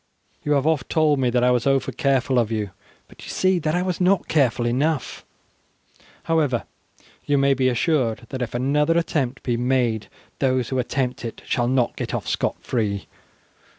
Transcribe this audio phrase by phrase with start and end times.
[0.43, 2.71] You have oft told me that I was over careful of you,
[3.07, 5.23] but you see that I was not careful enough,
[6.23, 6.63] however,
[7.25, 10.07] you may be assured that if another attempt be made
[10.39, 13.05] those who attempt it shall not get off scot free.